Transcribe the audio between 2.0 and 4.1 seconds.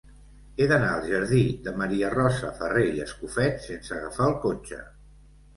Rosa Farré i Escofet sense